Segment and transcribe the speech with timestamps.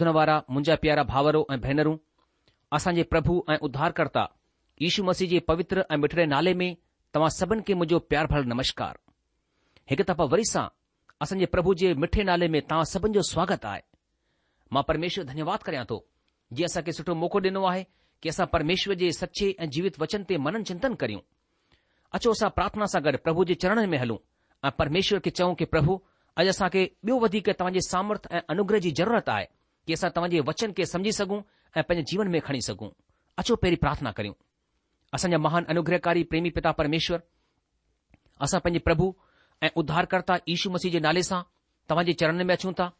[0.00, 1.96] धन वारा मुंहिंजा प्यारा भावरो ऐं भेनरूं
[2.76, 4.24] असांजे प्रभु ऐं उद्धारकर्ता
[4.82, 6.68] यशू मसीह जे पवित्र ऐं मिठड़े नाले में
[7.14, 8.94] तव्हां सभिनि खे मुंहिंजो प्यार भर नमस्कार
[9.90, 10.66] हिकु दफ़ो वरी सां
[11.24, 13.82] असां प्रभु जे मिठे नाले में तव्हां सभिनि जो स्वागत आहे
[14.76, 15.98] मां परमेश्वर धन्यवाद करियां थो
[16.58, 17.84] जीअं असांखे सुठो मौक़ो ॾिनो आहे
[18.22, 21.20] की असां परमेश्वर जे सचे ऐं जीवित वचन ते मनु चिंतन करियूं
[22.18, 24.18] अचो असां प्रार्थना सां गॾु प्रभु जे चरणनि में हलूं
[24.64, 25.98] ऐं परमेश्वर खे चऊं कि प्रभु
[26.40, 29.46] अॼु असांखे ॿियो वधीक तव्हांजे सामर्थ ऐं अनुग्रह जी ज़रूरत आहे
[29.88, 31.40] की असां तव्हांजे वचन खे सम्झी सघूं
[31.76, 32.88] ऐं पंहिंजे जीवन में खणी सघूं
[33.40, 34.34] अचो पहिरीं प्रार्थना करियूं
[35.16, 37.18] असांजा महान अनुग्रहकारी प्रेमी पिता परमेश्वर
[38.46, 39.10] असां पंहिंजे प्रभु
[39.62, 41.40] ऐं उद्धारकर्ता ईशू मसीह जे नाले सां
[41.90, 42.90] तव्हांजे चरणनि में अचूं था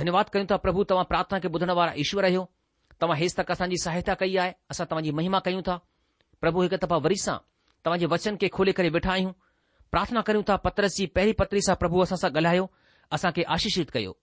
[0.00, 2.44] धन्यवाद कयूं था प्रभु तव्हां प्रार्थना खे ॿुधण वारा ईश्वर आहियो
[3.02, 5.76] तव्हां हेसि तक असांजी सहायता कई आहे असां तव्हांजी महिमा कयूं था
[6.40, 7.36] प्रभु हिकु दफ़ा वरी सां
[7.86, 9.32] तव्हांजे वचन खे खोले करे वेठा आहियूं
[9.94, 12.66] प्रार्थना कयूं था पतरस जी पहिरीं पत्री सां प्रभु असां सां ॻाल्हायो
[13.18, 14.14] असांखे आशीषित कयो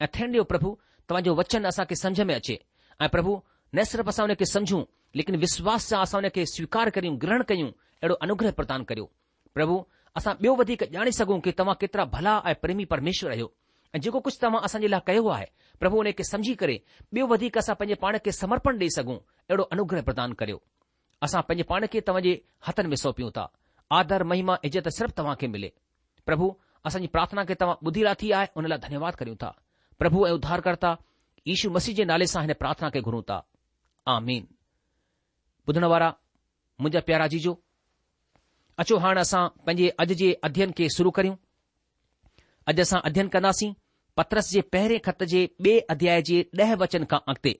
[0.00, 0.74] ऐं थियण ॾियो प्रभु
[1.12, 2.56] तव्हांजो वचन असांखे کے में अचे
[3.00, 3.32] ऐं प्रभु
[3.74, 4.80] न सिर्फ़ु असां उन खे सम्झूं
[5.16, 9.04] लेकिन विश्वास सां असां उन खे स्वीकार करियूं ग्रहण करियूं अहिड़ो अनुग्रह प्रदान करियो
[9.58, 9.76] प्रभु
[10.20, 13.48] असां ॿियो वधीक ॼाणे सघूं कि तव्हां केतिरा भला ऐं प्रेमी परमेश्वर आहियो
[13.94, 15.46] ऐं जेको कुझु तव्हां असांजे लाइ कयो आहे
[15.82, 16.76] प्रभु उन खे समुझी करे
[17.12, 19.16] ॿियो वधीक पंहिंजे पाण खे समर्पण ॾेई सघूं
[19.48, 20.58] अहिड़ो अनुग्रह प्रदान करियो
[21.28, 22.32] असां पंहिंजे पाण खे तव्हांजे
[22.68, 23.44] हथनि में सौंपियूं था
[24.00, 25.70] आदर महिमा इज़त सिर्फ़ु तव्हांखे मिले
[26.30, 26.52] प्रभु
[26.90, 29.52] असांजी प्रार्थना खे तव्हां ॿुधी लाथी आहे हुन लाइ धन्यवाद करियूं था
[29.98, 30.96] प्रभु ऐं उद्धारकर्ता
[31.46, 33.38] यीशु मसीह जे नाले सां हिन प्रार्थना खे घुरूं था
[34.16, 34.46] आमीन
[35.68, 36.08] ॿुधण वारा
[36.80, 37.52] मुंहिंजा प्यारा जीजो
[38.84, 41.36] अचो हाणे असां पंहिंजे अॼु जे अध्यन खे शुरू करियूं
[42.72, 43.72] अॼु असां अध्यन कंदासीं
[44.20, 47.54] पत्रस जे पहिरें खत जे ॿिए अध्याय जे ॾह वचन खां अॻिते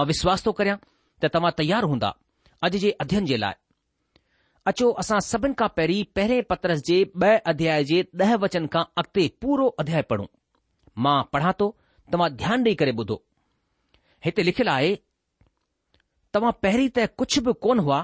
[0.00, 0.76] मां विश्वास थो करियां
[1.22, 2.12] त तव्हां तयारु हूंदा
[2.68, 3.56] अॼु जे अध्यन जे लाइ
[4.72, 9.26] अचो असां सभिनि खां पहिरीं पहिरें पत्रस जे ॿ अध्याय जे ॾह वचन खां अॻिते
[9.46, 10.26] पूरो अध्याय पढ़ूं
[11.04, 11.66] मां पढ़ा थो
[12.12, 13.16] तव्हां ध्यानु ॾेई करे ॿुधो
[14.24, 14.90] हिते लिखियलु आहे
[16.34, 17.98] तव्हां पहिरीं त कुझु बि कोन हुआ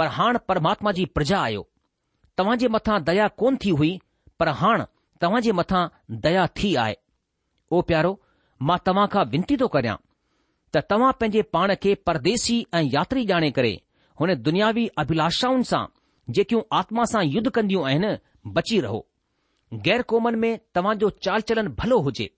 [0.00, 1.64] पर हाणे परमात्मा जी प्रजा आहियो
[2.40, 3.90] तव्हां जे मथां दया कोन थी हुई
[4.42, 4.84] पर हाण
[5.24, 5.82] तव्हां जे मथा
[6.28, 6.96] दया थी आहे
[7.76, 8.12] ओ प्यारो
[8.70, 9.96] मां तव्हां खां विनती थो करियां
[10.74, 13.72] त तव्हां पंहिंजे पाण खे परदेसी ऐं यात्री ॼाणे करे
[14.22, 15.82] हुन दुनियावी अभिलाषाउनि सां
[16.40, 18.14] जेकियूं आत्मा सां युद्ध कंदियूं आहिनि
[18.58, 19.02] बची रहो
[19.84, 22.28] गैर क़ौमनि में तव्हांजो चाल चलन भलो हुजे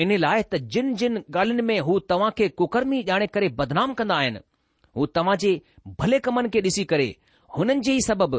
[0.00, 4.14] इन लाइ त जिन जिन ॻाल्हियुनि में हू तव्हां खे कुकर्मी ॼाणे करे बदनाम कंदा
[4.16, 4.40] आहिनि
[4.96, 5.50] हू तव्हां जे
[6.02, 7.08] भले कमनि खे ॾिसी करे
[7.56, 8.38] हुननि जे ई सबबि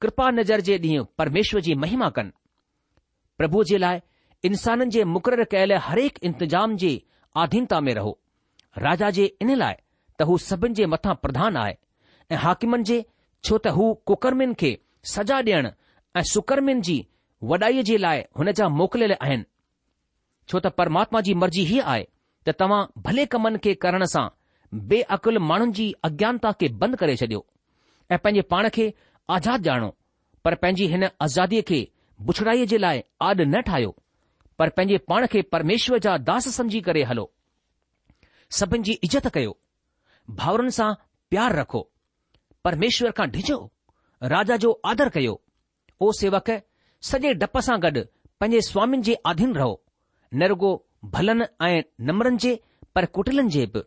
[0.00, 2.32] कृपा नज़र जे ॾींहुं परमेश्वर जी महिमा कनि
[3.38, 4.00] प्रभु जे लाइ
[4.50, 6.90] इन्साननि जे मुक़ररु कयल हरेक इंतिजाम जी
[7.46, 8.18] आधीनता में रहो
[8.88, 9.74] राजा जे इन लाइ
[10.20, 11.74] त हू सभिनि जे मथां प्रधान आहे
[12.32, 13.04] ऐं हाकिमनि जे
[13.44, 14.78] छो त हू कुकर्मियुनि खे
[15.16, 15.70] सजा ॾियण
[16.16, 17.00] ऐं सुकर्मियुनि जी
[17.50, 19.44] वॾाईअ जे लाइ हुन जा मोकिलियल आहिनि
[20.50, 22.04] छो त परमात्मा जी मर्ज़ी हीअ आहे
[22.46, 24.24] त तव्हां भले कमनि खे करण सां
[24.92, 27.40] बेअकुल माण्हुनि जी अज्ञानता खे बंदि करे छॾियो
[28.10, 28.86] ऐं पंहिंजे पाण खे
[29.38, 29.88] आज़ादु ॼाणो
[30.44, 31.80] पर पंहिंजी हिन आज़ादीअ खे
[32.30, 33.90] बुछड़ाईअ जे लाइ आॾ न ठाहियो
[34.62, 37.26] पर पंहिंजे पाण खे परमेश्वर जा दास सम्झी करे हलो
[38.60, 39.56] सभिनि जी इज़त कयो
[40.42, 40.92] भाउरनि सां
[41.34, 41.82] प्यार रखो
[42.68, 43.60] परमेश्वर खां ढिझो
[44.34, 45.40] राजा जो आदर कयो
[46.02, 46.50] ओ सेवक
[47.08, 48.00] सॼे डप सां गॾु
[48.40, 49.70] पंहिंजे स्वामीनि जे आधीन रहो
[50.34, 50.68] न नरगो
[51.14, 52.50] भलनि ऐं नम्रनि जे
[52.94, 53.82] पर कुटिलनि जे बि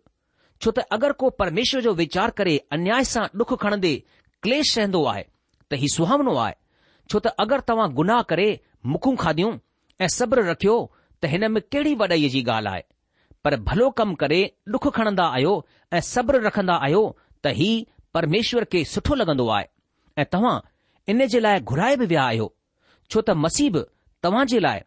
[0.62, 3.94] छो त अगरि को परमेश्वर जो वीचार करे अन्याय सां डुखु खणंदे
[4.48, 5.24] क्लेश रहंदो आहे
[5.72, 6.56] त ही सुहावनो आहे
[7.14, 8.50] छो त अगरि तव्हां गुनाह करे
[8.96, 9.54] मुखूं खाधियूं
[10.02, 10.76] ऐं सब्र रखियो
[11.22, 12.84] त हिन में कहिड़ी वॾाईअ जी ॻाल्हि आहे
[13.48, 14.42] पर भलो कमु करे
[14.76, 15.54] डुख खणंदा आहियो
[15.94, 17.04] ऐं सब्र रखंदा आहियो
[17.44, 17.72] त ही
[18.20, 19.66] परमेश्वर खे सुठो लॻंदो आहे
[20.24, 20.56] ऐं तव्हां
[21.14, 22.54] इन जे लाइ घुराए बि विया आहियो
[23.12, 23.82] छो त मसीबु
[24.24, 24.80] तव्हां जे लाइ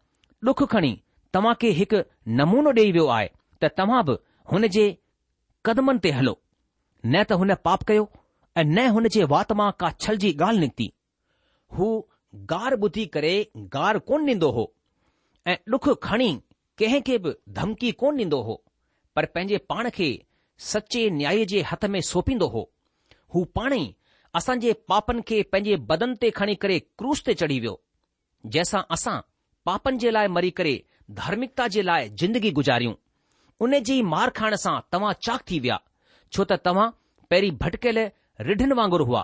[0.48, 0.92] डुख खणी
[1.34, 1.98] तव्हां खे हिकु
[2.40, 3.28] नमूनो डई वियो आहे
[3.62, 4.16] त तव्हां बि
[4.52, 4.86] हुन जे
[5.68, 6.34] कदमनि ते हलो
[7.06, 8.06] न त हुन पाप कयो
[8.56, 10.86] ऐं न हुन जे वाति मां का छल जी ॻाल्हि निकिती
[11.78, 11.88] हू
[12.54, 13.34] गार ॿुधी करे
[13.76, 14.64] गार कोन ॾींदो हो
[15.52, 16.30] ऐं डुख खणी
[16.82, 18.58] कहिं खे बि धमकी कोन ॾींदो हो
[19.16, 20.08] पर पंहिंजे पाण खे
[20.72, 22.62] सचे न्याय जे हथ में सोंपींदो हो
[23.34, 23.82] हू पाणे
[24.40, 27.74] असांजे पापनि खे पंहिंजे बदन ते खणी करे क्रूज़ ते चढ़ी वियो
[28.46, 29.16] जंहिंसां असां
[29.66, 30.74] पापनि जे लाइ मरी करे
[31.20, 32.94] धार्मिकता जे लाइ जिंदगी गुज़ारियूं
[33.66, 35.78] उन जी मार खाइण सां तव्हां चाक थी विया
[36.32, 36.88] छो त तव्हां
[37.30, 37.98] पहिरीं भटकियल
[38.50, 39.22] रिढनि वांगुरु हुआ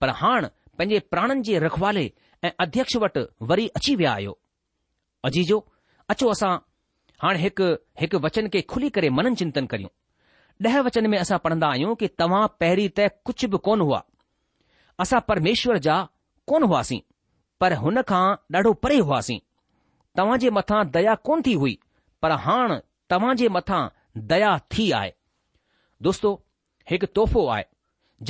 [0.00, 0.46] पर हाण
[0.78, 2.04] पंहिंजे प्राणनि जे रखवाले
[2.44, 4.38] ऐं अध्यक्ष वटि वरी अची विया आहियो
[5.26, 5.58] अजीजो
[6.14, 6.54] अचो असां
[7.22, 7.66] हाणे हिकु
[8.00, 9.92] हिकु वचन खे खुली करे मनन चिंतन करियूं
[10.64, 14.02] ॾह वचन में असां पढ़ंदा आहियूं कि तव्हां पहिरीं त कुझु बि कोन हुआ
[15.04, 15.96] असां परमेश्वर जा
[16.50, 16.98] कोन हुआसीं
[17.62, 18.22] पर हुन खां
[18.56, 19.38] ॾाढो परे हुआसीं
[20.18, 21.74] तव्हां जे मथां दया कोन थी हुई
[22.24, 22.78] पर हाणे
[23.12, 23.80] तव्हां जे मथां
[24.32, 25.12] दया थी आहे
[26.06, 26.32] दोस्तो
[26.92, 27.64] हिकु तोहफ़ो आहे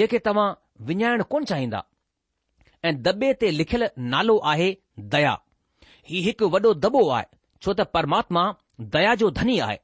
[0.00, 0.48] जेके तव्हां
[0.90, 1.80] विञाइण कोन चाहींदा
[2.84, 4.68] ऐं दॿे ते लिखियलु नालो आहे
[5.16, 5.32] दया
[6.10, 7.24] हीउ हिकु वॾो दॿो आहे
[7.62, 8.42] छो त परमात्मा
[8.98, 9.78] दया जो धनी आहे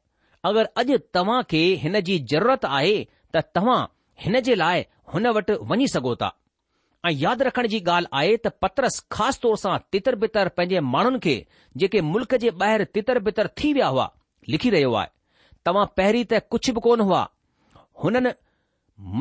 [0.51, 3.81] अगरि अॼु तव्हां खे हिन जी ज़रूरत आहे त तव्हां
[4.27, 6.31] हिन जे लाइ हुन वटि वञी सघो था
[7.07, 11.19] ऐं यादि रखण जी ॻाल्हि आहे त पतरस ख़ासि तौर सां तितर बितर पंहिंजे माण्हुनि
[11.25, 11.35] खे
[11.81, 14.07] जेके मुल्क़ जे ॿाहिरि तितर बितर थी विया हुआ
[14.51, 15.09] लिखी रहियो आहे
[15.67, 17.21] तव्हां पहिरीं त कुझु बि कोन हुआ
[18.05, 18.31] हुननि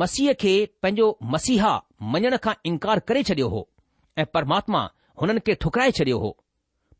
[0.02, 1.72] मसीह खे पंहिंजो मसीहा
[2.14, 3.62] मञण खां इनकार करे छडि॒यो हो
[4.22, 4.80] ऐं परमात्मा
[5.22, 6.36] हुननि खे ठुकराए छडि॒यो हो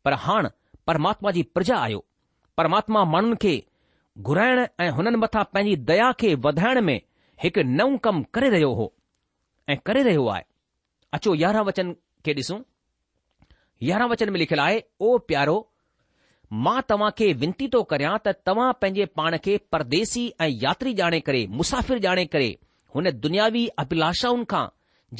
[0.05, 0.47] पर हाण
[0.87, 2.03] परमात्मा जी प्रजा आयो
[2.57, 3.55] परमात्मा माण्हुनि खे
[4.27, 6.99] घुराइण ऐं हुननि मथां पंहिंजी दया खे वधाइण में
[7.43, 8.91] हिकु नओं कमु करे रहियो हो
[9.73, 10.47] ऐं करे रहियो आहे
[11.15, 11.91] अचो यारहं वचन
[12.25, 12.59] खे ॾिसूं
[13.87, 15.55] यारहं वचन में लिखियलु आहे ओ प्यारो
[16.65, 21.19] मां तव्हां खे विनती थो करियां त तव्हां पंहिंजे पाण खे परदेसी ऐं यात्री ॼाणे
[21.29, 22.49] करे मुसाफ़िर ॼाणे करे
[22.97, 24.63] हुन दुनियावी अभिलाषाउनि खां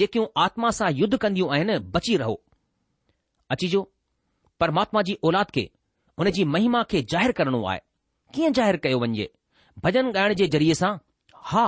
[0.02, 2.38] जेकियूं आत्मा सां युद्ध कंदियूं आहिनि बची रहो
[3.56, 3.82] अचिजो
[4.64, 5.66] परमात्मा जी औलाद खे
[6.22, 7.80] हुन जी महिमा खे ज़ाहिरु करणो आहे
[8.36, 9.30] कीअं ज़ाहिरु कयो वञे
[9.88, 10.94] भॼन ॻाइण जे ज़रिये सां
[11.54, 11.68] हा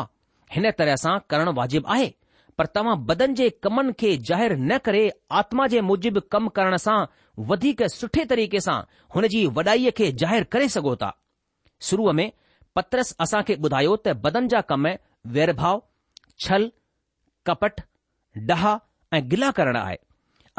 [0.57, 2.11] हिन तरह सां करणु वाजिबु आहे
[2.61, 4.99] पर तव्हां बदन जे कमनि खे ज़ाहिरु न करे
[5.39, 6.97] आत्मा जे मुजिबि कम करण सां
[7.51, 8.75] वधीक सुठे तरीक़े सां
[9.15, 11.09] हुन जी वॾाईअ खे ज़ाहिरु करे सघो था
[11.87, 12.27] शुरूअ में
[12.79, 14.87] पत्रस असां खे ॿुधायो त बदन जा कम
[15.37, 15.81] वैरभाव
[16.45, 16.67] छल
[17.51, 17.81] कपट
[18.51, 18.75] डहा
[19.19, 19.97] ऐं गिला करणु आहे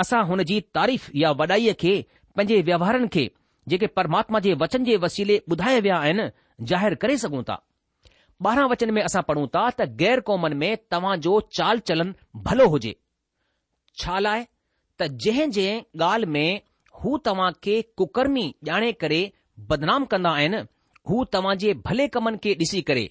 [0.05, 1.95] असां हुन जी तारीफ़ या वॾाईअ खे
[2.37, 3.29] पंहिंजे व्यवहारनि खे
[3.75, 6.29] जेके परमात्मा जे वचन जे वसीले ॿुधाया विया आहिनि
[6.75, 7.61] ज़ाहिरु करे सघूं था
[8.47, 12.13] ॿारहं वचन में असां पढ़ूं था त ग़ैर क़ौमनि में जो चाल चलन
[12.47, 12.95] भलो हुजे
[14.03, 14.43] छा लाइ
[15.01, 16.61] त जंहिं जंहिं ॻाल्हि में
[17.05, 19.21] हू तव्हां खे कुकरमी ॼाणे करे
[19.73, 20.63] बदनाम कंदा आहिनि
[21.11, 21.21] हू
[21.65, 23.05] जे भले ॾिसी करे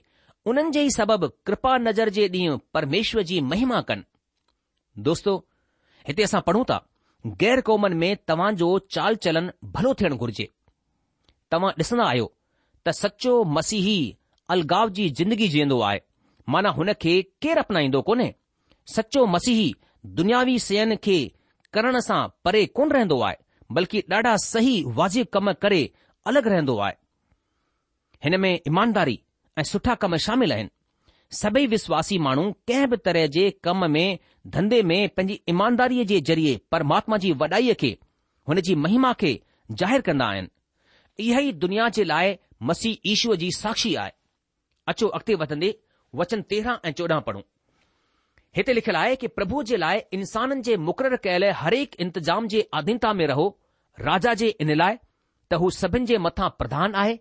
[0.51, 5.35] उन्हनि जे ई सबबि कृपा नज़र जे ॾींहुं परमेश्वर जी महिमा कनि दोस्तो
[6.07, 6.79] हिते असां पढ़ूं था
[7.43, 10.49] ग़ैर क़ौमनि में जो चाल चलन भलो थियणु घुर्जे
[11.55, 12.31] तव्हां ॾिसंदा आहियो
[12.87, 13.97] त सचो मसीही
[14.51, 15.99] अलगाव जी ज़िंदगी जीअंदो आहे
[16.53, 17.11] माना हुन खे
[17.43, 18.31] केरु अपनाईंदो कोन्हे
[18.93, 19.67] सचो मसीही
[20.17, 21.15] दुनियावी सयन खे
[21.75, 23.37] करण सां परे कोन रहंदो आहे
[23.77, 25.81] बल्कि ॾाढा सही वाजिब कम करे
[26.31, 26.93] अलॻि रहंदो आहे
[28.25, 29.17] हिन में ईमानदारी
[29.59, 30.69] ऐं सुठा कम शामिल आहिनि
[31.41, 34.03] सभई विश्वासी माण्हू कंहिं बि तरह जे कम में
[34.55, 37.95] धंधे में पंहिंजी ईमानदारीअ जे ज़रिए परमात्मा जी वॾाईअ खे
[38.49, 39.33] हुन जी महिमा खे
[39.83, 42.37] ज़ाहिरु कंदा आहिनि इहा ई दुनिया जे लाइ
[42.71, 44.11] मसीह ईश्व जी साक्षी आहे
[44.91, 45.69] अचो अॻिते वधंदे
[46.19, 47.41] वचन तेरहं ऐं चोॾहं पढ़ूं
[48.57, 53.11] हिते लिखियलु आहे कि प्रभु जे लाइ इंसाननि जे मुक़ररु कयल हरेक इंतिज़ाम जे आधीनता
[53.19, 53.45] में रहो
[54.07, 54.97] राजा जे इन लाइ
[55.51, 57.13] त हू सभिनि जे मथां प्रधान आहे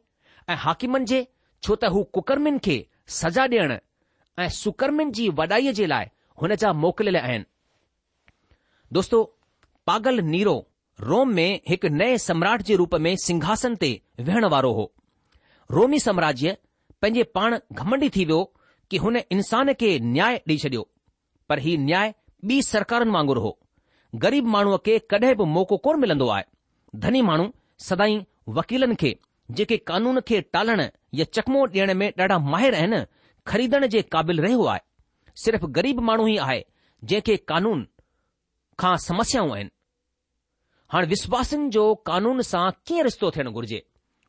[0.49, 1.21] ऐं हाकिमनि जे
[1.67, 2.77] छो त हू कुकर्मियुनि खे
[3.19, 3.77] सजा ॾियण
[4.45, 6.11] ऐं सुकर्मियुनि जी वॾाईअ जे लाइ
[6.43, 7.49] हुन जा मोकिलियल आहिनि
[8.99, 9.21] दोस्तो
[9.91, 10.57] पागल नीरो
[11.11, 13.93] रोम में हिकु नए सम्राट जे रूप में सिंघासन ते
[14.31, 14.89] विहण वारो हो
[15.79, 16.57] रोमी साम्राज्य
[17.03, 18.41] पंहिंजे पाण घमंडी थी वियो
[18.91, 20.87] कि हुन इंसान खे न्याय ॾेई छडि॒यो
[21.49, 22.11] पर ही न्याय
[22.51, 23.53] ॿी सरकारनि वांगुरु हो
[24.25, 26.45] ग़रीब माण्हूअ खे कडहिं बि मौक़ो कोन मिलंदो आहे
[27.05, 27.47] धनी माण्हू
[27.89, 28.19] सदाई
[28.61, 29.15] वकीलनि खे
[29.59, 30.81] जेके कानून खे टालण
[31.21, 33.01] या चकमो ॾियण में ॾाढा माहिर आहिनि
[33.51, 34.81] खरीदण जे क़ाबिल रहियो आहे
[35.45, 36.61] सिर्फ़ ग़रीब माण्हू ई आहे
[37.09, 37.87] जंहिंखे कानून
[38.81, 39.71] खां समस्याऊं आहिनि
[40.93, 43.83] हाणे विश्वासनि जो कानून सां कीअं रिश्तो थियणु घुर्जे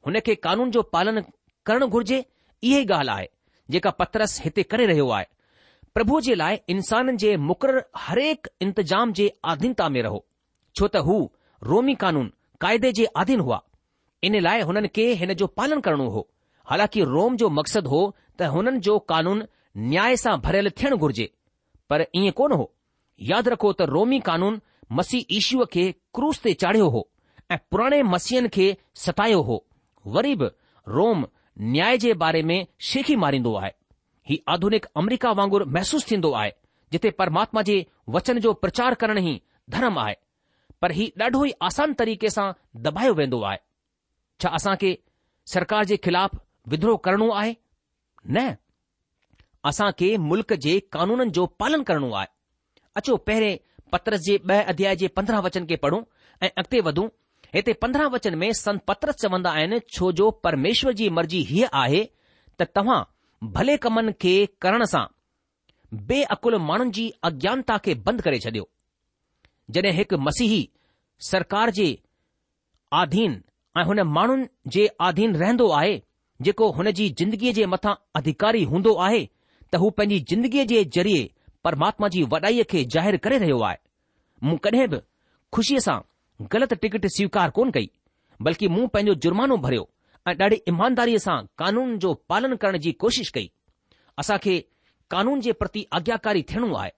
[0.06, 1.20] हुन खे कानून जो पालन
[1.68, 2.22] करणु घुर्जे
[2.63, 3.27] इहे ॻाल्हि आहे
[3.72, 5.25] जेका पतरस हिते करे रहियो आहे
[5.94, 10.24] प्रभु जे लाइ इन्साननि जे मुक़ररु हरेक इंतजाम जे आधीनता में रहो
[10.77, 11.15] छो त हू
[11.72, 13.62] रोमी कानून काइदे जे आधीन हुआ
[14.27, 16.27] इन लाइ हुननि खे हिन जो पालन करणो हो
[16.72, 18.01] हालाकि रोम जो मक़सदु हो
[18.39, 19.44] त हुननि जो कानून
[19.91, 21.30] न्याय सां भरियलु थियण घुर्जे
[21.89, 22.70] पर ईअं कोन हो
[23.32, 24.60] यादि रखो त रोमी कानून
[25.00, 27.03] मसीह ईशूअ खे क्रूज़ ते चाढ़ियो हो
[27.51, 28.65] ऐं पुराणे मसीहनि खे
[29.06, 29.63] सतायो हो
[30.15, 30.48] वरी बि
[30.98, 31.25] रोम
[31.60, 33.72] न्याय जे बारे में शेखी मारींदो आहे
[34.29, 36.51] ही आधुनिक अमरीका वांगुर महसूस थींदो आहे
[36.91, 37.84] जिथे परमात्मा जे
[38.15, 39.38] वचन जो प्रचार करण ई
[39.70, 40.13] धर्म आहे
[40.81, 42.51] पर ही ॾाढो ई आसान तरीक़े सां
[42.86, 43.58] दॿायो वेंदो आहे
[44.43, 44.98] छा असां खे
[45.53, 46.38] सरकार जे ख़िलाफ़
[46.72, 47.53] विद्रोह करणो आहे
[48.38, 48.46] न
[49.72, 52.27] असां खे मुल्क़ जे कानूननि जो पालन करणो आहे
[53.01, 53.53] अचो पहिरें
[53.93, 56.01] पत्रस जे ॿ अध्याय जे पंद्रहं वचन खे पढ़ूं
[56.46, 57.08] ऐं अॻिते वधूं
[57.55, 62.03] हिते पंद्रहं वचन में संत पत्र चवंदा आहिनि छो जो परमेश्वर जी मर्ज़ी हीअ आहे
[62.60, 63.00] त तव्हां
[63.58, 65.03] भले कमनि खे करण सां
[66.10, 68.67] बे अकुल माण्हुनि जी अज्ञानता खे बंदि करे छॾियो
[69.75, 70.62] जड॒हिं हिकु मसीही
[71.31, 71.88] सरकार जे
[73.01, 73.36] आधीन
[73.79, 76.01] ऐं हुन माण्हुनि जे आधीन रहंदो आहे
[76.46, 81.27] जेको हुन जी जिंदगीअ जे मथां अधिकारी हूंदो आहे त हू पंहिंजी जिंदगीअ जे ज़रिए
[81.67, 83.77] परमात्मा जी वॾाईअ खे ज़ाहिरु करे रहियो आहे
[84.48, 84.98] मूं कॾहिं बि
[85.58, 86.00] ख़ुशीअ सां
[86.53, 87.89] ग़लति टिकट स्वीकार कोन कई
[88.45, 89.83] बल्कि मूं पंहिंजो जुर्मानो भरियो
[90.29, 93.50] ऐं ॾाढी ईमानदारीअ सां कानून जो पालन करण जी कोशिशि कई
[94.24, 94.55] असां खे
[95.15, 96.91] कानून जे प्रति आज्ञाकारी थियणो आहे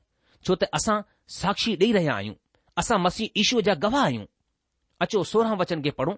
[0.47, 0.97] छो त असां
[1.39, 2.35] साक्षी ॾेई रहिया आहियूं
[2.81, 4.25] असां मसीह ईशूअ जा गवाह आहियूं
[5.07, 6.15] अचो सोरहं वचन खे पढ़ूं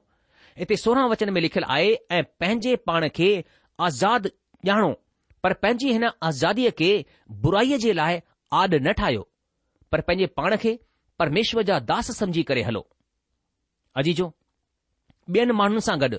[0.59, 3.29] हिते सोरहं वचन में लिखियलु आहे ऐं पंहिंजे पाण खे
[3.87, 4.29] आज़ादु
[4.71, 4.91] ॼाणो
[5.43, 6.91] पर पंहिंजी हिन आज़ादीअ खे
[7.47, 8.19] बुराईअ जे लाइ
[8.59, 9.27] आॾ न ठाहियो
[9.91, 10.75] पर पंहिंजे पाण खे
[11.19, 12.85] परमेश्वर जा दास सम्झी करे हलो
[14.01, 14.25] अजीजो
[15.35, 16.17] ॿियनि माण्हुनि सां गॾु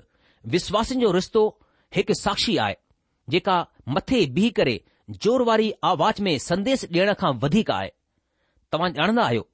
[0.53, 1.41] विश्वासनि जो रिश्तो
[1.97, 2.75] हिकु साक्षी आहे
[3.35, 3.57] जेका
[3.97, 4.77] मथे बीह करे
[5.23, 7.91] ज़ोर वारी आवाज़ में संदेश ॾियण खां वधीक आहे
[8.77, 9.45] तव्हां ॼाणंदा आहियो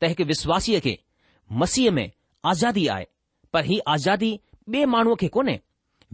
[0.00, 0.96] त हिकु विश्वासीअ खे
[1.62, 2.04] मसीह में
[2.54, 3.06] आज़ादी आहे
[3.56, 4.32] पर ही आज़ादी
[4.74, 5.56] ॿिए माण्हूअ खे कोन्हे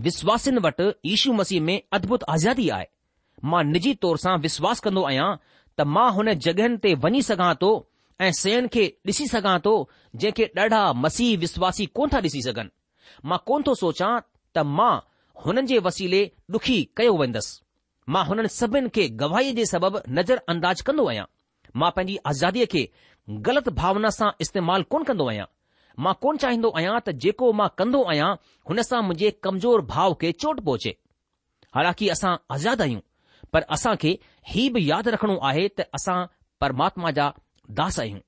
[0.09, 2.87] विश्वासनि वटि ईशू मसीह में अद्भुत आज़ादी आहे
[3.52, 5.30] मां निजी तौर सां विश्वास कंदो आहियां
[5.78, 7.73] त मां हुन जॻहियुनि ते वञी सघां थो
[8.23, 9.71] ऐं सयुनि खे ॾिसी सघां थो
[10.16, 12.68] जंहिंखे ॾाढा मसीह विश्वासी कोन था ॾिसी सघनि
[13.28, 14.11] मां कोन थो सोचां
[14.56, 14.92] त मां
[15.47, 16.21] हुननि जे वसीले
[16.54, 17.59] ॾुखी कयो वेंदसि
[18.16, 21.25] मां हुननि सभिनि खे गवाही जे सबबि नज़र अंदाज़ कंदो आहियां
[21.80, 22.83] मां पंहिंजी आज़ादीअ खे
[23.49, 25.47] ग़लति भावना सां इस्तेमालु कोन कंदो आहियां
[26.04, 28.30] मां कोन चाहींदो आहियां त जेको मां कंदो आहियां
[28.71, 30.97] हुन सां मुंहिंजे कमज़ोर भाव खे चोट पहुचे
[31.75, 33.00] हालांकि असां आज़ाद आहियूं
[33.52, 34.18] पर असां खे
[34.54, 36.18] हीउ बि यादि रखणो आहे त असां
[36.61, 37.33] परमात्मा जा
[37.71, 38.21] दास आहियूं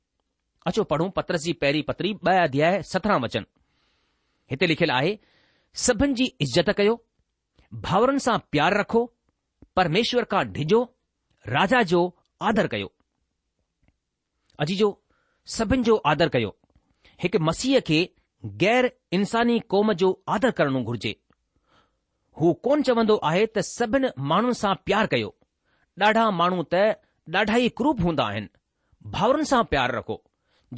[0.66, 3.44] अचो पढ़ूं पत्रस जी पहिरीं पत्री ॿ अध्याय सत्रहं वचन
[4.50, 5.12] हिते लिखियलु आहे
[5.84, 6.94] सभिनि जी इज़त कयो
[7.86, 9.04] भाउरनि सां प्यार रखो
[9.76, 10.80] परमेश्वर खां ढिॼो
[11.48, 12.00] राजा जो
[12.50, 12.90] आदर कयो
[14.64, 14.90] अजी जो
[15.58, 16.54] सभिनि जो आदर कयो
[17.22, 18.00] हिकु मसीह खे
[18.64, 21.14] गैर इंसानी क़ौम जो आदर करणो घुर्जे
[22.40, 25.34] हू कोन चवंदो आहे त सभिनि माण्हुनि सां प्यार कयो
[26.06, 26.84] ॾाढा माण्हू त
[27.40, 28.48] ॾाढा ई क्रूप हूंदा आहिनि
[29.14, 30.14] भाउरनि सां प्यारु रखो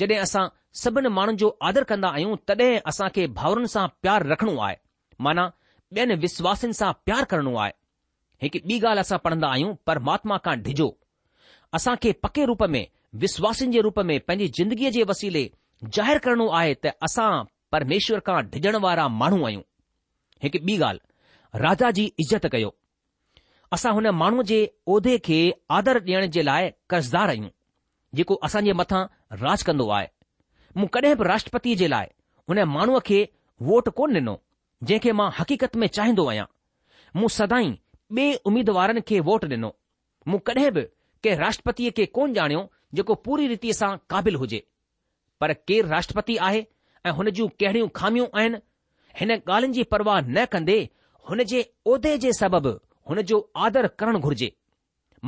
[0.00, 0.42] जॾहिं असां
[0.80, 4.76] सभिनि माण्हुनि जो आदर कंदा आहियूं तॾहिं असां खे भाउरनि सां प्यारु रखणो आहे
[5.26, 5.44] माना
[5.98, 7.72] ॿियनि विश्वासनि सां प्यारु करणो आहे
[8.44, 10.88] हिकु ॿी ॻाल्हि असां पढ़ंदा आहियूं परमात्मा खां ढिॼो
[11.78, 12.82] असां खे पके रूप में
[13.24, 15.44] विश्वासनि जे रूप में पंहिंजी ज़िंदगीअ जे वसीले
[15.98, 17.28] ज़ाहिरु करणो आहे त असां
[17.76, 19.62] परमेश्वर खां ढिॼण वारा माण्हू आहियूं
[20.46, 22.74] हिकु ॿी ॻाल्हि राजा जी इज़त कयो
[23.76, 24.60] असां हुन माण्हूअ जे
[24.92, 25.38] उहिदे खे
[25.80, 27.50] आदर ॾियण जे लाइ कर्ज़दार आहियूं
[28.18, 29.00] जेको असां जे मथां
[29.44, 30.06] राज कंदो आहे
[30.80, 32.06] मूं कॾहिं बि राष्ट्रपतिअ जे लाइ
[32.50, 33.18] हुन माण्हूअ खे
[33.70, 34.34] वोट कोन ॾिनो
[34.90, 36.46] जंहिंखे मां हक़ीक़त में चाहिंदो आहियां
[37.20, 37.68] मूं सदाई
[38.18, 39.70] ॿिए उमीदवारनि खे वोट ॾिनो
[40.32, 40.82] मूं कॾहिं बि
[41.26, 42.62] कंहिं राष्ट्रपतिअ खे कोन ॼाणियो
[42.98, 44.62] जेको पूरी रीति सां क़ाबिल हुजे
[45.40, 46.64] पर केरु राष्ट्रपति आहे
[47.08, 48.60] ऐं हुन जूं कहिड़ियूं खामियूं आहिनि
[49.18, 50.78] हिन ॻाल्हियुनि जी परवाह न कंदे
[51.30, 51.60] हुन जे
[51.92, 52.74] उहिदे जे सबबि
[53.12, 54.52] हुन जो आदर करणु घुर्जे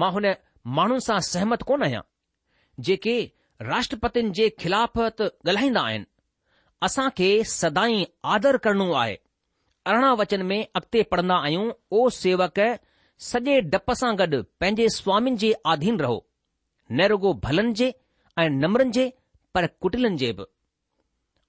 [0.02, 0.34] मां हुन
[0.78, 2.02] माण्हुनि सां सहमत कोन आहियां
[2.88, 3.14] जेके
[3.68, 6.04] राष्ट्रपतिनि जे ख़िलाफ़त ॻाल्हाईंदा आहिनि
[6.86, 9.16] असां खे सदाई आदर करणो आहे
[9.90, 11.66] अरिड़हं वचन में अॻिते पढ़ंदा आहियूं
[11.98, 12.60] ओ सेवक
[13.30, 16.16] सॼे डप सां गॾु पंहिंजे स्वामीनि जे आधीन रहो
[16.92, 17.90] न रुगो भलनि जे
[18.44, 19.04] ऐं नम्रनि जे
[19.54, 20.48] पर कुटिलनि जे बि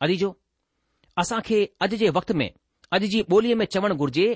[0.08, 0.30] अदीजो
[1.24, 2.50] असां खे अॼु जे वक़्त में
[2.98, 4.28] अॼु जी ॿोलीअ में चवणु घुर्जे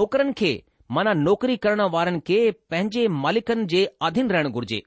[0.00, 0.52] नौकरनि खे
[0.98, 2.40] माना नौकरी करण वारनि खे
[2.72, 4.82] पंहिंजे मालिकनि जे आधीन रहणु घुर्जे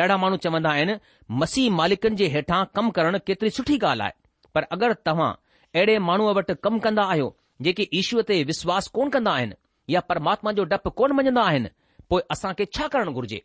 [0.00, 0.94] ॾाढा माण्हू चवंदा आहिनि
[1.40, 4.12] मसीह मालिकन जे हेठां कमु करणु केतिरी सुठी ॻाल्हि आहे
[4.54, 5.28] पर अगरि तव्हां
[5.78, 7.28] अहिड़े माण्हूअ वटि कमु कंदा आहियो
[7.66, 9.54] जेके ईश्वर ते विश्वास कोन कंदा आहिनि
[9.94, 11.68] या परमात्मा जो डपु कोन मञंदा आहिनि
[12.10, 13.40] पोइ खे छा करणु घुर्जे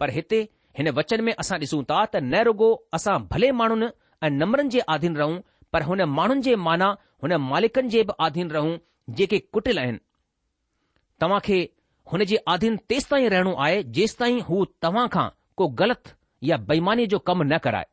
[0.00, 0.40] पर हिते
[0.78, 3.88] हिन वचन में असां ॾिसूं था त न रुगो असां भले माण्हुनि
[4.26, 5.38] ऐं नम्रनि जे आधीन रहूं
[5.72, 6.88] पर हुन माण्हुनि जे माना
[7.24, 8.76] हुन मालिकन जे बि आधीन रहूं
[9.20, 10.00] जेके कुटिल आहिनि
[11.24, 11.60] तव्हां खे
[12.12, 16.10] हुन जे आधीन तेसि ताईं रहणो आहे जेसि ताईं हू तव्हां खां को ग़लति
[16.50, 17.86] या बेईमानी जो कमु न कराए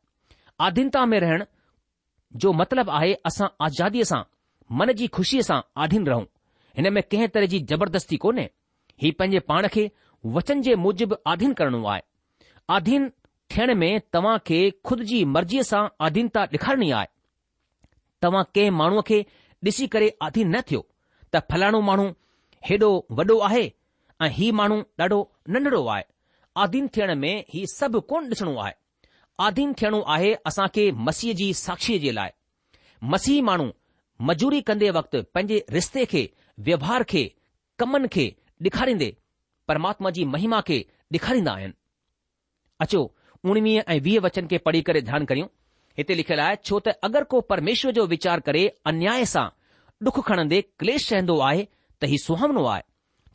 [0.62, 1.44] आधीनता में रहण
[2.44, 4.22] जो मतिलबु आहे असां आज़ादीअ सां
[4.80, 6.24] मन जी खुशीअ सां आधीन रहूं
[6.78, 8.50] हिन में कंहिं तरह जी जबरदस्ती कोन्हे
[9.04, 9.90] हीउ पंहिंजे पाण खे
[10.38, 12.02] वचन जे मुजिबि आधीन करणो आहे
[12.78, 13.10] आधीन
[13.56, 17.08] थियण में तव्हां खे खुद जी मर्ज़ीअ सां आधीनता ॾेखारणी आहे
[18.26, 19.24] तव्हां कंहिं माण्हूअ खे
[19.68, 20.86] ॾिसी करे आधीन न थियो
[21.36, 22.08] त फलाणो माण्हू
[22.70, 22.90] हेॾो
[23.22, 23.64] वॾो आहे
[24.26, 25.20] ऐं हीउ माण्हू ॾाढो
[25.56, 26.04] नंढड़ो आहे
[26.62, 28.74] आधीन थियण में ही सभु कोन ॾिसणो आहे
[29.46, 30.34] आधीन थियणो आहे
[30.76, 32.30] खे मसीह जी साक्षीअ जे लाइ
[33.14, 33.70] मसीह माण्हू
[34.30, 36.22] मजूरी कंदे वक़्तु पंहिंजे रिश्ते खे
[36.68, 37.24] व्यवहार खे
[37.80, 38.26] कमनि खे
[38.66, 39.08] ॾेखारींदे
[39.68, 40.78] परमात्मा जी महिमा खे
[41.14, 41.74] ॾेखारींदा आहिनि
[42.86, 43.02] अचो
[43.52, 45.48] उणिवीह ऐं वीह वचन खे पढ़ी करे ध्यानु करियूं
[45.98, 49.48] हिते लिखियलु आहे छो त अगरि को परमेश्वर जो वीचार करे अन्याय सां
[50.08, 51.66] डुख खणंदे क्लेश रहंदो आहे
[52.02, 52.82] त हीउ सुहावनो आहे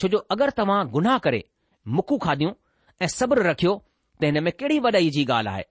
[0.03, 1.45] छो जो अगरि तव्हां गुनाह करे
[1.99, 2.53] मुकू खाधियूं
[3.05, 3.73] ऐं सब्र रखियो
[4.21, 5.65] त हिन में कहिड़ी वॾाई जी ॻाल्हि आहे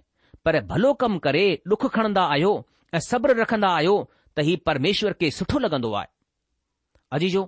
[0.48, 2.52] पर भलो कमु करे ॾुख खणंदा आहियो
[2.96, 3.96] ऐं सब्र रखंदा आहियो
[4.38, 6.08] त हीउ परमेश्वर खे सुठो लॻंदो आहे
[7.18, 7.42] अजीजो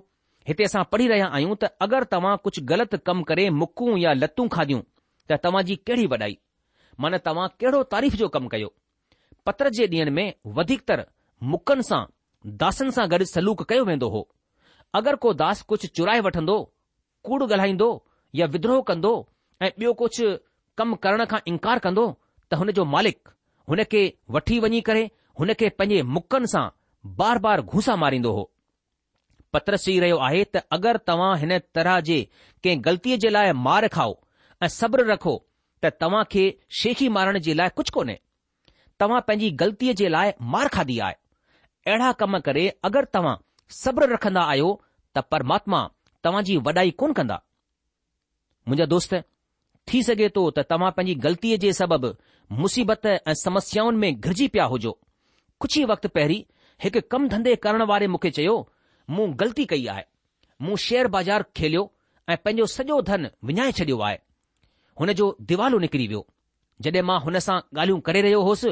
[0.50, 4.46] हिते असां पढ़ी रहिया आहियूं त अगरि तव्हां कुझु ग़लति कमु करे मुकूं या लतूं
[4.56, 4.82] खाधियूं
[5.32, 6.36] त तव्हां जी कहिड़ी वॾाई
[7.04, 8.70] माना तव्हां कहिड़ो तारीफ़ जो कमु कयो
[9.48, 11.04] पत्र जे ॾींहनि में वधीकतर
[11.54, 12.02] मुकनि सां
[12.64, 14.22] दासनि सां गॾु सलूक कयो वेंदो हो
[15.00, 16.58] अगरि को दास कुझु चुराए वठंदो
[17.28, 17.90] कूड़ ॻाल्हाईंदो
[18.40, 19.14] या विद्रोह कंदो
[19.62, 20.28] ऐं ॿियो कुझु
[20.78, 22.04] कमु करण खां इन्कार कंदो
[22.50, 23.28] त हुन जो मालिक
[23.68, 24.02] हुन खे
[24.36, 25.02] वठी वञी करे
[25.40, 26.62] हुनखे पंहिंजे मुकनि सां
[27.20, 28.44] बार बार घुसा मारींदो हो
[29.56, 32.16] पत्र चई रहियो आहे त अगरि तव्हां हिन तरह जे
[32.64, 34.16] कंहिं ग़लतीअ जे लाइ मार खाओ
[34.64, 35.34] ऐं सब्र रखो
[35.82, 36.44] त तव्हां खे
[36.80, 38.18] शेखी मारण जे लाइ कुझु कोन्हे
[39.04, 41.18] तव्हां पंहिंजी ग़लतीअ जे लाइ मार खाधी आहे
[41.90, 43.36] अहिड़ा कमु करे अगरि तव्हां
[43.82, 44.72] सब्र रखंदा आहियो
[45.14, 45.80] त परमात्मा
[46.28, 47.40] तव्हां जी वॾाई कोन कंदा
[48.68, 49.14] मुंहिंजा दोस्त
[49.92, 52.08] थी सघे थो त तव्हां पंहिंजी ग़लतीअ जे सबबु
[52.62, 54.92] मुसीबत ऐं समस्याउनि में घिरिजी पिया हुजो
[55.62, 56.42] कुझु ई वक़्तु पहिरीं
[56.84, 58.54] हिकु कम धंधे करण वारे मूंखे चयो
[59.14, 60.04] मूं ग़लती कई आहे
[60.66, 61.82] मूं शेयर बाज़ार खेलियो
[62.28, 64.18] ऐं पंहिंजो सॼो धन विञाए छॾियो आहे
[65.00, 66.22] हुन जो दीवालो निकिरी वियो
[66.86, 68.70] जॾहिं मां हुन सां ॻाल्हियूं करे रहियो होसि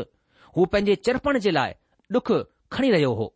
[0.57, 1.73] हू पंहिंजे चिरपण जे लाइ
[2.17, 2.33] डुख
[2.77, 3.27] खणी रहियो हो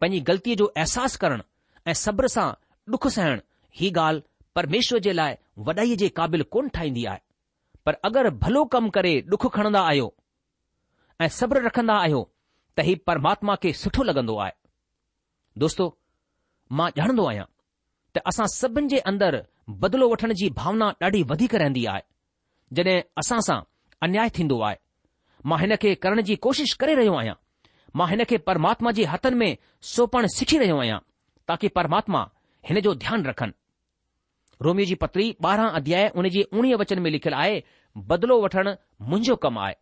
[0.00, 1.44] पंहिंजी ग़लतीअ जो अहसासु करणु
[1.86, 2.48] ऐं सब्र सां
[2.96, 3.44] डुखु सहणु
[3.80, 4.22] ही ॻाल्हि
[4.58, 5.34] परमेश्वर जे लाइ
[5.66, 7.20] वॾाई जे क़ाबिल कोन ठाहींदी आहे
[7.86, 10.06] पर अगरि भलो कमु करे डुख खणंदा आहियो
[11.24, 12.20] ऐं सब्र रखंदा आहियो
[12.76, 14.52] त ही परमात्मा खे सुठो लॻंदो आहे
[15.64, 15.84] दोस्तो
[16.78, 17.44] मां ॼाणंदो आहियां
[18.14, 19.40] त असां सभिनि जे अंदरि
[19.82, 22.02] बदिलो वठण जी भावना ॾाढी वधीक रहंदी आहे
[22.76, 23.60] जॾहिं असां सां
[24.06, 24.76] अन्याय थींदो आहे
[25.50, 27.36] मां हिन खे करण जी कोशिश करे रहियो आहियां
[27.98, 29.50] मां हिन खे परमात्मा जे हथनि में
[29.92, 30.98] सौपणु सिखी रहियो आहियां
[31.52, 32.24] ताकी परमात्मा
[32.70, 33.56] हिन जो ध्यानु रखनि
[34.64, 37.54] रोमियो जी पतिरी ॿारहं अध्याय उन जे उणिवीह वचन में लिखियलु आहे
[38.10, 38.72] बदिलो वठणु
[39.12, 39.74] मुंहिंजो कमु आहे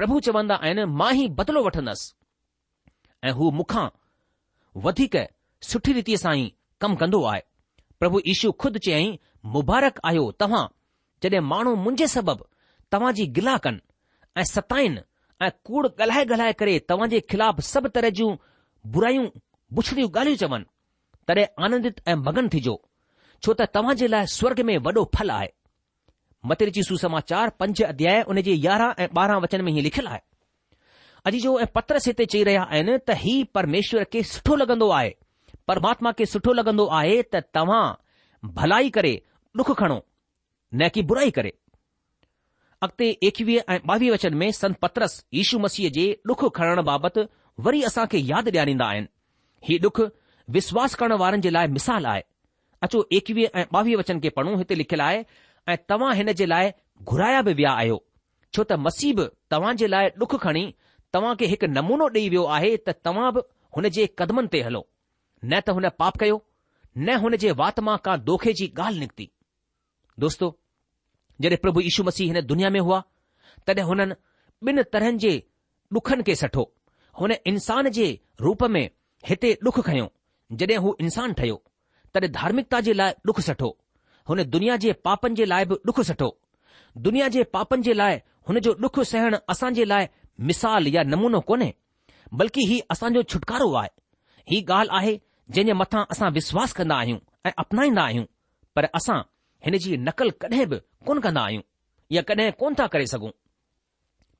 [0.00, 2.12] प्रभु चवंदा आहिनि मां ई बदिलो वठंदसि
[3.28, 3.86] ऐं हू मूंखां
[4.86, 5.16] वधीक
[5.70, 6.52] सुठी रीति सां ई
[6.84, 7.42] कमु कंदो आहे
[8.02, 9.16] प्रभु ईशू खुदि चयाईं
[9.54, 10.62] मुबारक आहियो तव्हां
[11.26, 12.48] जॾहिं माण्हू मुंहिंजे सबबि
[12.96, 13.80] तव्हां जी गिला कनि
[14.36, 15.00] ऐं सताइनि
[15.46, 18.30] ऐं कूड़ ॻाल्हाए ॻाल्हाए करे तव्हां जे ख़िलाफ़ सभु तरह जूं
[18.98, 19.26] बुरायूं
[19.80, 20.70] बुछड़ियूं ॻाल्हियूं चवनि
[21.28, 22.74] तॾहिं आनंदित ऐं मगन थीजो
[23.44, 25.48] छो त तव्हां जे लाइ स्वर्ग में वॾो फल आहे
[26.52, 30.20] मतिरे जी सुसमाचार पंज अध्याय उन जे यारहं ऐं ॿारहं वचन में ही लिखियलु आहे
[31.30, 35.12] अॼु जो ऐं पत्रस हिते चई रहिया आहिनि त ही परमेश्वर खे सुठो लॻंदो आहे
[35.70, 37.84] परमात्मा खे सुठो लॻंदो आहे त तव्हां
[38.60, 39.14] भलाई करे
[39.60, 40.00] ॾुख खणो
[40.74, 41.52] न की बुराई करे
[42.86, 47.26] अॻिते एकवीह ऐं ॿावीह वचन में संत पत्रस यीशू मसीह जे ॾुखु खणण बाबति
[47.66, 49.12] वरी असांखे यादि ॾियारींदा आहिनि
[49.68, 50.00] हीउ डुख
[50.58, 52.22] विश्वास करण वारनि जे लाइ मिसाल आहे
[52.84, 55.22] अचो एकवीह ऐं ॿावीह वचन खे पढ़ूं हिते लिखियलु आहे
[55.72, 56.70] ऐं तव्हां हिन जे लाइ
[57.12, 57.96] घुराया बि विया आहियो
[58.54, 59.20] छो त मसीब
[59.54, 60.64] तव्हां जे लाइ डुख खणी
[61.16, 63.40] तव्हां खे हिकु नमूनो ॾेई वियो आहे त तव्हां बि
[63.76, 64.82] हुन जे कदमनि ते हलो
[65.44, 66.38] न त हुन पाप कयो
[66.98, 69.26] न हुन जे वात मां का दोखे जी ॻाल्हि निकिती
[70.24, 70.50] दोस्तो
[71.42, 73.00] जॾहिं प्रभु यीशू मसीह हिन दुनिया में हुआ
[73.66, 74.14] तॾहिं हुननि
[74.68, 75.32] ॿिनि तरहनि जे
[75.98, 76.64] ॾुखनि खे सठो
[77.20, 78.06] हुन इंसान जे
[78.46, 78.84] रूप में
[79.32, 80.06] हिते डुख खयो
[80.62, 81.58] जॾहिं हू इंसान ठहियो
[82.14, 83.68] तॾहिं धार्मिकता जे लाइ डुख सठो
[84.28, 86.30] हुन दुनिया जे पापनि जे लाइ बि डुख सठो
[87.06, 88.18] दुनिया जे पापनि जे लाइ
[88.48, 90.06] हुन जो ॾुख सहण असां जे लाइ
[90.50, 91.72] मिसाल या नमूनो कोन्हे
[92.42, 93.88] बल्कि ही असांजो छुटकारो आहे
[94.52, 95.12] ही ॻाल्हि आहे
[95.56, 97.18] जंहिं जे मथां असां विश्वास कंदा आहियूं
[97.48, 98.24] ऐं अपनाईंदा आहियूं
[98.76, 99.18] पर असां
[99.66, 101.62] हिन जी नकल कॾहिं बि कोन कंदा आहियूं
[102.16, 103.30] या कॾहिं कोन था करे सघूं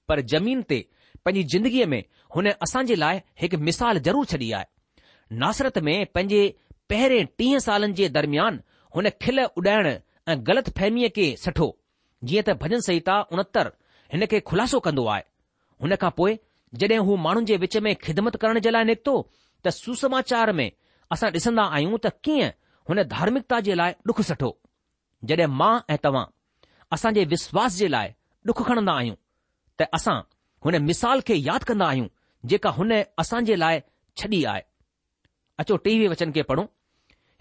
[0.09, 0.79] पर जमीन ते
[1.25, 2.03] पंहिंजी ज़िंदगीअ में
[2.37, 6.43] हुन असां जे लाइ हिकु मिसाल ज़रूरु छॾी आहे नासरत में पंहिंजे
[6.90, 8.61] पहिरें टीह सालनि जे दर्मियान
[8.96, 11.66] हुन खिल उॾाइण ऐं ग़लति फहमीअ खे सठो
[12.31, 13.72] जीअं त भजन संहिता उणहतरि
[14.12, 15.22] हिन खे खु़लासो कंदो आहे
[15.83, 16.37] हुन खां पोइ
[16.83, 19.14] जड॒हिं हू माण्हुनि जे विच में ख़िदमत करण जे लाइ निकितो
[19.66, 20.70] त सुसमाचार में
[21.16, 22.48] असां ॾिसंदा आहियूं त कीअं
[22.88, 24.51] हुन धार्मिकता जे लाइ डुख सठो
[25.31, 26.24] जड॒हिं मां ऐं तव्हां
[26.98, 28.14] असां जे विश्वास जे लाइ
[28.51, 29.14] डुख खणंदा आहियूं
[29.81, 30.16] त असां
[30.66, 32.09] हुन मिसाल खे यादि कंदा आहियूं
[32.55, 32.90] जेका हुन
[33.24, 33.81] असां जे लाइ
[34.22, 34.62] छॾी आहे
[35.64, 36.66] अचो टीवी वचन खे पढ़ूं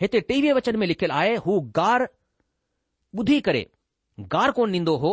[0.01, 2.07] हिते टीवीअ वचन में लिखियलु आहे हू गार
[3.21, 3.63] ॿुधी करे
[4.33, 5.11] गार कोन ॾींदो हो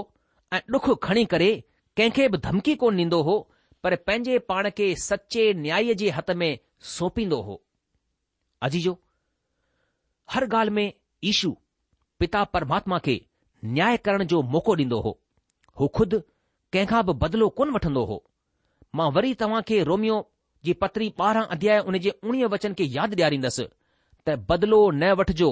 [0.57, 1.49] ऐं ॾुख खणी करे
[1.97, 3.37] कंहिंखे बि धमकी कोन ॾींदो हो
[3.85, 6.51] पर पंहिंजे पाण खे सचे न्याय जे हथ में
[6.95, 7.61] सौंपींदो हो
[8.69, 8.97] अजीजो
[10.35, 10.93] हर ॻाल्हि में
[11.31, 11.51] ईशू
[12.21, 13.15] पिता परमात्मा खे
[13.77, 15.19] न्याय करण जो मौक़ो ॾींदो हो
[15.81, 16.19] हू खुदि
[16.73, 18.23] कंहिंखां बि बदिलो कोन वठंदो हो
[18.99, 20.19] मां वरी तव्हां खे रोमियो
[20.65, 23.67] जी पत्री ॿारहं अध्याय उन जे उणिवीह वचन खे यादि ॾियारींदसि
[24.27, 25.51] त बदिलो न वठिजो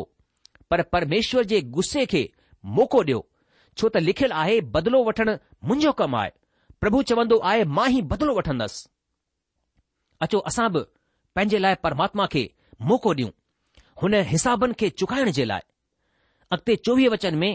[0.71, 2.23] पर परमेश्वर जे गुस्से खे
[2.77, 3.19] मौक़ो ॾियो
[3.79, 5.33] छो त लिखियलु आहे बदिलो वठणु
[5.67, 6.31] मुंहिंजो कमु आहे
[6.81, 8.83] प्रभु चवंदो आहे मां ई बदिलो वठंदसि
[10.27, 10.83] अचो असां बि
[11.37, 12.45] पंहिंजे लाइ परमात्मा खे
[12.89, 13.31] मौक़ो ॾियूं
[14.03, 15.63] हुन हिसाबनि खे चुकाइण जे लाइ
[16.55, 17.53] अॻिते चोवीह वचन में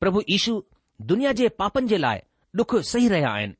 [0.00, 0.54] प्रभु ईशू
[1.10, 2.18] दुनिया जे पापनि जे लाइ
[2.60, 3.56] ॾुखु सही रहिया आहिनि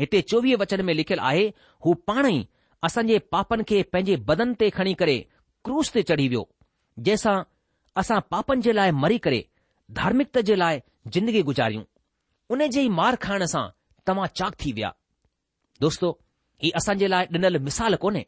[0.00, 1.46] हिते चोवीह वचन में लिखियलु आहे
[1.86, 2.40] हू पाण ई
[2.86, 5.16] असांजे पापनि खे पंहिंजे बदन ते खणी करे
[5.66, 6.48] क्रूस ते चढ़ी वियो
[6.98, 7.34] जंहिंसां
[8.02, 9.40] असां पापनि जे लाइ मरी करे
[9.98, 10.80] धार्मिकता जे लाइ
[11.16, 11.82] ज़िंदगी गुज़ारियूं
[12.54, 13.62] उन जे ई मार खाइण सां
[14.10, 14.92] तव्हां चाक थी विया
[15.84, 16.10] दोस्तो
[16.64, 18.24] ही असां जे लाइ ॾिनल मिसाल कोन्हे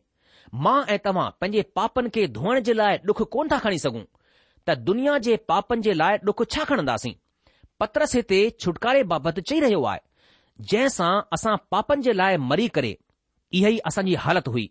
[0.67, 4.05] मां ऐं तव्हां पंहिंजे पापनि खे धोअण जे लाइ डुख कोन था खणी सघूं
[4.67, 7.15] त दुनिया जे पापनि जे लाइ डुखु छा खणंदासीं
[7.81, 10.01] पत्रस हिते छुटकारे बाबति चई रहियो आहे
[10.75, 12.97] जंहिंसां असां पापनि जे लाइ मरी करे
[13.59, 14.71] इहा ई असांजी हालति हुई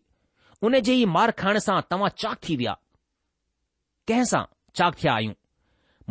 [0.67, 2.73] उन जे ई मार खाइण सां तव्हां चाक थी विया
[4.12, 4.41] कंहिं सां
[4.80, 5.34] चाक थिया आहियूं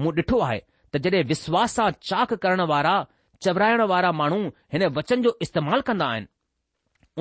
[0.03, 2.93] मूं ॾिठो आहे त जॾहिं विश्वास सां चाक करण वारा
[3.47, 4.39] चवराइण वारा माण्हू
[4.75, 6.27] हिन वचन जो इस्तेमालु कंदा आहिनि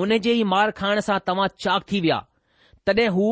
[0.04, 2.18] उन जे ई मार खाइण सां तव्हां चाक थी विया
[2.90, 3.26] तॾहिं हू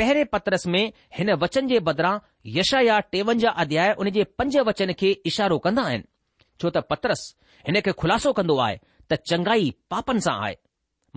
[0.00, 0.82] पहिरें पत्रस में
[1.18, 2.14] हिन वचन जे बदिरां
[2.58, 6.12] यश या टेवंजाह अध्याय उन जे पंज वचन खे इशारो कंदा आहिनि
[6.60, 7.28] छो त पत्रस
[7.68, 10.54] हिन खे खु़लासो कंदो आहे त चङाई पापनि सां आहे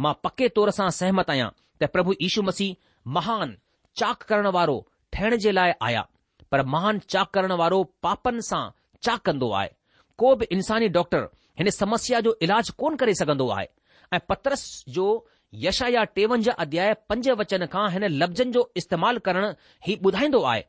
[0.07, 2.75] मां पके तौर सां सहमत आहियां त प्रभु यीशु मसीह
[3.17, 3.55] महान
[3.99, 4.77] चाक करण वारो
[5.13, 6.05] ठहिण जे लाइ आया
[6.51, 8.63] पर महान चाक करण वारो पापनि सां
[9.05, 9.69] चाक कंदो आहे
[10.21, 11.27] को बि इंसानी डॉक्टर
[11.59, 13.67] हिन समस्या जो इलाज कोन करे सघंदो आहे
[14.13, 14.63] ऐं पत्रस
[14.97, 15.07] जो
[15.65, 19.51] या टेवंजाह अध्याय पंज वचन खां हिन लफ़्ज़नि जो इस्तेमालु करण
[19.88, 20.61] ही ॿुधाईंदो आहे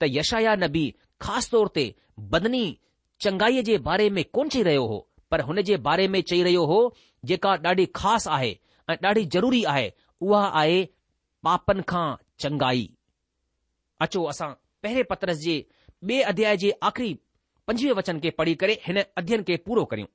[0.00, 0.84] त यशाया नबी
[1.24, 1.84] ख़ासि तौर ते
[2.34, 2.62] बदनी
[3.24, 4.98] चङाईअ जे बारे में कोन चई रहियो हो
[5.30, 6.78] पर हुन जे बारे में चई रहियो हो
[7.32, 8.50] जेका ॾाढी ख़ासि आहे
[8.90, 9.90] ऐं ॾाढी ज़रूरी आहे
[10.28, 10.82] उहा आहे
[11.44, 12.06] पापनि खां
[12.42, 12.82] चङाई
[14.06, 14.52] अचो असां
[14.82, 15.54] पहिरें पत्रस जे
[16.08, 17.12] ॿिए अध्याय जे आख़िरी
[17.68, 20.08] पंजवीह वचन खे पढ़ी करे हिन अध्ययन खे पूरो करियूं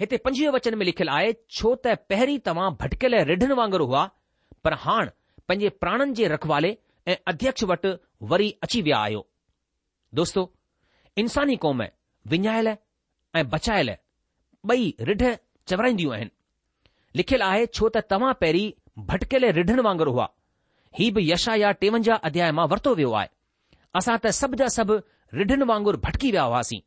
[0.00, 4.04] हिते पंजवीह वचन में लिखियलु आहे छो त पहिरीं तव्हां भटकियल रिढनि वांगुरु हुआ
[4.64, 5.10] पर हाणे
[5.48, 6.70] पंहिंजे प्राणनि जे रखवाले
[7.12, 7.92] ऐं अध्यक्ष वटि
[8.34, 9.24] वरी अची विया आहियो
[10.20, 10.46] दोस्तो
[11.24, 11.82] इंसानी क़ौम
[12.34, 12.68] विञायल
[13.40, 13.90] ऐं बचायल
[14.72, 15.34] ॿई रिढ़
[15.68, 20.26] चवराईंदियूं आहिनि लिखियलु आहे छो त तव्हां पहिरीं भटकियल रिढनि वांगुरु हुआ
[20.98, 23.28] ही बि यशा या टेवंजाह अध्याय मां वरितो वियो आहे
[23.98, 24.96] असां त सभु जा सभु
[25.40, 26.80] रिढ़नि वांगुरु भटकी विया हुआसीं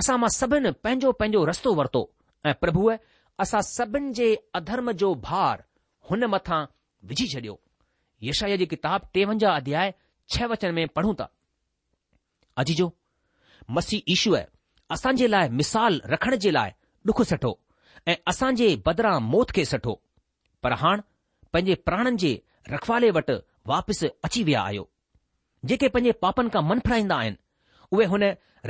[0.00, 2.02] असां मां सभिनि पंहिंजो पंहिंजो रस्तो वरितो
[2.48, 2.96] ऐं प्रभुअ
[3.44, 4.28] असां सभिनि जे
[4.60, 5.64] अधर्म जो भार
[6.10, 6.60] हुन मथां
[7.12, 7.58] विझी छॾियो
[8.28, 9.94] यशाया जी किताब टेवंजाह अध्याय
[10.34, 11.28] छह वचन में पढ़ूं था
[12.64, 12.90] अजो
[13.78, 14.48] मसी ईश्वर
[15.18, 16.70] जे लाइ मिसाल रखण जे लाइ
[17.06, 17.52] डुख सठो
[18.08, 20.00] ऐं असां जे बदिरां मौत खे सठो
[20.62, 21.02] पर हाणे
[21.54, 22.30] पंहिंजे प्राणनि जे
[22.74, 23.34] रखवाले वटि
[23.70, 24.84] वापसि अची विया आहियो
[25.70, 27.36] जेके पंहिंजे पापनि खां मन फिराईंदा आहिनि
[27.94, 28.22] उहे हुन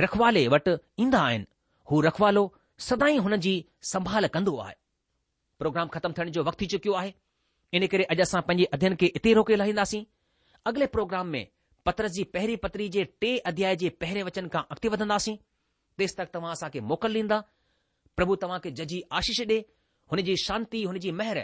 [0.03, 1.45] रखवाले वटि ईंदा आहिनि
[1.91, 2.43] हू रखवालो
[2.89, 3.53] सदाई हुन जी
[3.93, 4.75] संभाल कंदो आहे
[5.61, 7.13] प्रोग्राम ख़तमु थियण जो वक़्तु थी चुकियो आहे
[7.75, 10.03] इन करे अॼु असां पंहिंजे अध्यन खे इते रोके लाहींदासीं
[10.69, 11.43] अॻिले प्रोग्राम में
[11.89, 15.35] पत्रस जी पहिरीं पतरी जे टे अध्याय जे पहिरें वचन खां अॻिते वधंदासीं
[16.03, 17.41] तेसि तक तव्हां असांखे मोकल ॾींदा
[18.19, 19.61] प्रभु तव्हां खे जजी आशीष ॾिए
[20.13, 21.43] हुनजी शांती हुनजी महर